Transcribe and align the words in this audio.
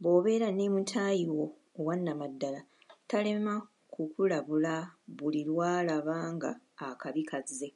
Bw’obeera 0.00 0.48
ne 0.52 0.66
mutaayi 0.74 1.26
wo 1.36 1.46
owannamaddala 1.78 2.60
talema 3.10 3.54
kukulabula 3.92 4.74
buli 5.16 5.42
lwalaba 5.50 6.16
nga 6.34 6.50
akabi 6.88 7.22
kazze. 7.30 7.68